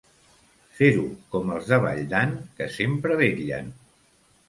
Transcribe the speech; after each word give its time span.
Fer-ho 0.79 1.03
com 1.35 1.53
els 1.57 1.69
de 1.73 1.81
Valldan, 1.85 2.35
que 2.59 2.73
sempre 2.81 3.23
vetllen. 3.25 3.73